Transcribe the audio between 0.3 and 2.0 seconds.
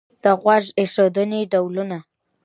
غوږ ایښودنې ډولونه